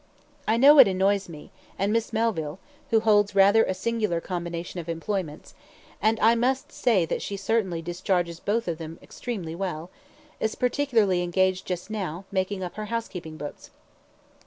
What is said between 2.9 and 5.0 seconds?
holds rather a singular combination of